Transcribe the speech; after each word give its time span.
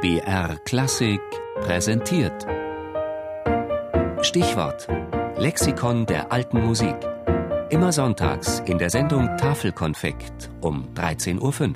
BR 0.00 0.56
Klassik 0.64 1.20
präsentiert. 1.56 2.46
Stichwort: 4.22 4.88
Lexikon 5.36 6.06
der 6.06 6.32
alten 6.32 6.64
Musik. 6.64 6.96
Immer 7.68 7.92
sonntags 7.92 8.60
in 8.60 8.78
der 8.78 8.88
Sendung 8.88 9.36
Tafelkonfekt 9.36 10.48
um 10.62 10.88
13.05 10.94 11.68
Uhr. 11.68 11.74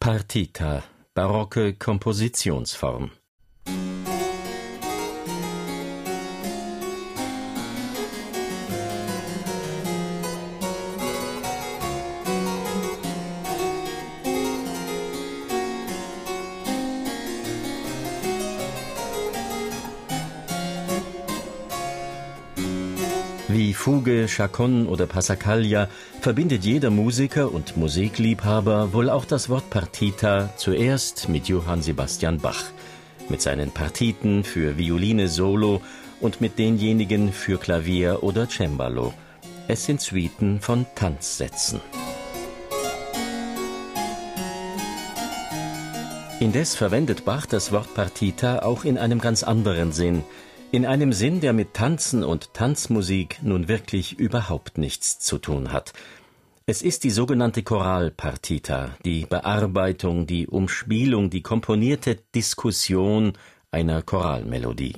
Partita, 0.00 0.82
barocke 1.14 1.74
Kompositionsform. 1.74 3.12
Wie 23.50 23.72
Fuge, 23.72 24.26
Chaconne 24.28 24.86
oder 24.88 25.06
Passacaglia 25.06 25.88
verbindet 26.20 26.66
jeder 26.66 26.90
Musiker 26.90 27.50
und 27.50 27.78
Musikliebhaber 27.78 28.92
wohl 28.92 29.08
auch 29.08 29.24
das 29.24 29.48
Wort 29.48 29.70
Partita 29.70 30.50
zuerst 30.56 31.30
mit 31.30 31.48
Johann 31.48 31.80
Sebastian 31.80 32.40
Bach, 32.40 32.62
mit 33.30 33.40
seinen 33.40 33.70
Partiten 33.70 34.44
für 34.44 34.76
Violine 34.76 35.28
solo 35.28 35.80
und 36.20 36.42
mit 36.42 36.58
denjenigen 36.58 37.32
für 37.32 37.56
Klavier 37.56 38.22
oder 38.22 38.46
Cembalo. 38.50 39.14
Es 39.66 39.86
sind 39.86 40.02
Suiten 40.02 40.60
von 40.60 40.84
Tanzsätzen. 40.94 41.80
Indes 46.38 46.74
verwendet 46.74 47.24
Bach 47.24 47.46
das 47.46 47.72
Wort 47.72 47.94
Partita 47.94 48.58
auch 48.58 48.84
in 48.84 48.98
einem 48.98 49.22
ganz 49.22 49.42
anderen 49.42 49.92
Sinn– 49.92 50.22
in 50.70 50.84
einem 50.84 51.12
Sinn, 51.12 51.40
der 51.40 51.52
mit 51.52 51.74
Tanzen 51.74 52.22
und 52.22 52.52
Tanzmusik 52.52 53.40
nun 53.42 53.68
wirklich 53.68 54.18
überhaupt 54.18 54.76
nichts 54.76 55.18
zu 55.18 55.38
tun 55.38 55.72
hat. 55.72 55.92
Es 56.66 56.82
ist 56.82 57.04
die 57.04 57.10
sogenannte 57.10 57.62
Choralpartita, 57.62 58.96
die 59.04 59.24
Bearbeitung, 59.24 60.26
die 60.26 60.46
Umspielung, 60.46 61.30
die 61.30 61.40
komponierte 61.40 62.18
Diskussion 62.34 63.32
einer 63.70 64.02
Choralmelodie. 64.02 64.96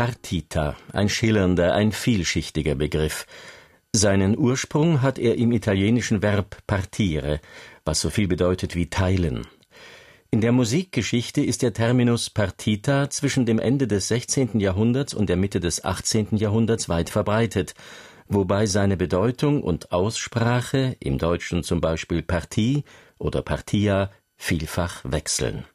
Partita, 0.00 0.76
ein 0.94 1.10
schillernder, 1.10 1.74
ein 1.74 1.92
vielschichtiger 1.92 2.74
Begriff. 2.74 3.26
Seinen 3.92 4.38
Ursprung 4.38 5.02
hat 5.02 5.18
er 5.18 5.36
im 5.36 5.52
italienischen 5.52 6.22
Verb 6.22 6.56
partire, 6.66 7.38
was 7.84 8.00
so 8.00 8.08
viel 8.08 8.26
bedeutet 8.26 8.74
wie 8.74 8.88
teilen. 8.88 9.46
In 10.30 10.40
der 10.40 10.52
Musikgeschichte 10.52 11.44
ist 11.44 11.60
der 11.60 11.74
Terminus 11.74 12.30
Partita 12.30 13.10
zwischen 13.10 13.44
dem 13.44 13.58
Ende 13.58 13.86
des 13.86 14.08
16. 14.08 14.58
Jahrhunderts 14.58 15.12
und 15.12 15.28
der 15.28 15.36
Mitte 15.36 15.60
des 15.60 15.84
18. 15.84 16.28
Jahrhunderts 16.38 16.88
weit 16.88 17.10
verbreitet, 17.10 17.74
wobei 18.26 18.64
seine 18.64 18.96
Bedeutung 18.96 19.62
und 19.62 19.92
Aussprache, 19.92 20.96
im 21.00 21.18
Deutschen 21.18 21.62
zum 21.62 21.82
Beispiel 21.82 22.22
Partie 22.22 22.84
oder 23.18 23.42
Partia, 23.42 24.10
vielfach 24.38 25.02
wechseln. 25.04 25.66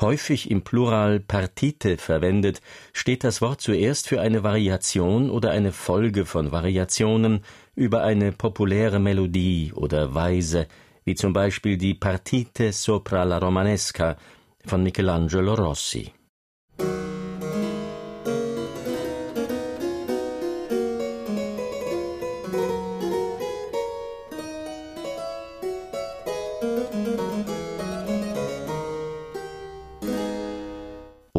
Häufig 0.00 0.48
im 0.48 0.62
Plural 0.62 1.18
partite 1.18 1.96
verwendet, 1.96 2.60
steht 2.92 3.24
das 3.24 3.40
Wort 3.40 3.60
zuerst 3.60 4.06
für 4.06 4.20
eine 4.20 4.44
Variation 4.44 5.28
oder 5.28 5.50
eine 5.50 5.72
Folge 5.72 6.24
von 6.24 6.52
Variationen 6.52 7.42
über 7.74 8.04
eine 8.04 8.30
populäre 8.30 9.00
Melodie 9.00 9.72
oder 9.74 10.14
Weise, 10.14 10.68
wie 11.04 11.16
zum 11.16 11.32
Beispiel 11.32 11.76
die 11.76 11.94
Partite 11.94 12.72
sopra 12.72 13.24
la 13.24 13.38
Romanesca 13.38 14.16
von 14.64 14.84
Michelangelo 14.84 15.54
Rossi. 15.54 16.12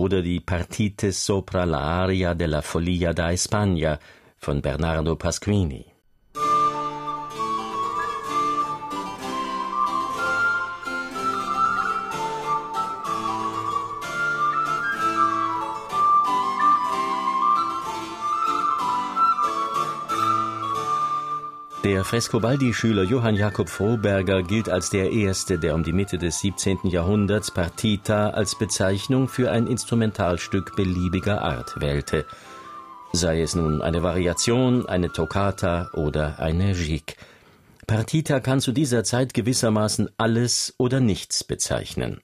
Oder 0.10 0.24
die 0.24 0.42
Partite 0.42 1.12
sopra 1.12 1.66
l'aria 1.66 2.34
della 2.34 2.62
Follia 2.62 3.14
da 3.14 3.32
España 3.32 4.00
von 4.40 4.60
Bernardo 4.60 5.16
Pasquini. 5.16 5.99
Der 21.86 22.04
Frescobaldi-Schüler 22.04 23.04
Johann 23.04 23.36
Jakob 23.36 23.70
Froberger 23.70 24.44
gilt 24.44 24.68
als 24.68 24.90
der 24.90 25.14
erste, 25.14 25.58
der 25.58 25.76
um 25.76 25.84
die 25.86 25.94
Mitte 25.94 26.18
des 26.18 26.42
17. 26.42 26.80
Jahrhunderts 26.84 27.52
Partita 27.52 28.32
als 28.32 28.58
Bezeichnung 28.58 29.30
für 29.30 29.50
ein 29.50 29.66
Instrumentalstück 29.66 30.76
beliebiger 30.76 31.42
Art 31.42 31.80
wählte. 31.80 32.26
Sei 33.14 33.42
es 33.42 33.56
nun 33.56 33.82
eine 33.82 34.04
Variation, 34.04 34.88
eine 34.88 35.10
Toccata 35.10 35.90
oder 35.94 36.38
eine 36.40 36.74
Gigue. 36.74 37.16
Partita 37.88 38.42
kann 38.42 38.60
zu 38.60 38.74
dieser 38.74 39.06
Zeit 39.06 39.34
gewissermaßen 39.34 40.10
alles 40.18 40.76
oder 40.78 41.00
nichts 41.00 41.46
bezeichnen. 41.46 42.20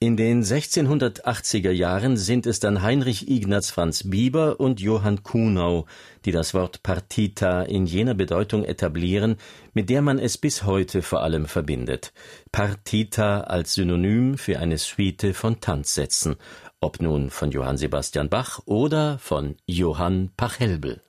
In 0.00 0.16
den 0.16 0.42
1680er 0.42 1.70
Jahren 1.70 2.16
sind 2.16 2.46
es 2.46 2.58
dann 2.58 2.82
Heinrich 2.82 3.30
Ignaz 3.30 3.70
Franz 3.70 4.10
Bieber 4.10 4.58
und 4.58 4.80
Johann 4.80 5.22
Kuhnau, 5.22 5.86
die 6.24 6.32
das 6.32 6.52
Wort 6.52 6.82
Partita 6.82 7.62
in 7.62 7.86
jener 7.86 8.14
Bedeutung 8.14 8.64
etablieren, 8.64 9.36
mit 9.72 9.88
der 9.88 10.02
man 10.02 10.18
es 10.18 10.36
bis 10.36 10.64
heute 10.64 11.00
vor 11.00 11.22
allem 11.22 11.46
verbindet. 11.46 12.12
Partita 12.50 13.42
als 13.42 13.74
Synonym 13.74 14.36
für 14.36 14.58
eine 14.58 14.78
Suite 14.78 15.32
von 15.32 15.60
Tanzsätzen, 15.60 16.36
ob 16.80 17.00
nun 17.00 17.30
von 17.30 17.52
Johann 17.52 17.78
Sebastian 17.78 18.28
Bach 18.28 18.60
oder 18.66 19.18
von 19.18 19.56
Johann 19.64 20.30
Pachelbel. 20.36 21.02